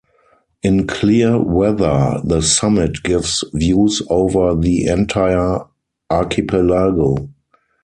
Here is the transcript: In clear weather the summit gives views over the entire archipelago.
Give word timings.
In 0.63 0.87
clear 0.87 1.39
weather 1.39 2.19
the 2.23 2.41
summit 2.41 3.03
gives 3.03 3.43
views 3.53 4.01
over 4.09 4.55
the 4.55 4.85
entire 4.87 5.59
archipelago. 6.09 7.29